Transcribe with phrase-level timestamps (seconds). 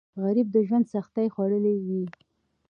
[0.23, 2.03] غریب د ژوند سختۍ خوړلي وي